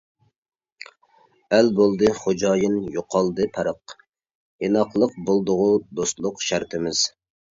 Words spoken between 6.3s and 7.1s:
شەرتىمىز.